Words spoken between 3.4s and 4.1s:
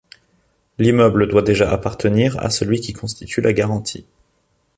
garantie.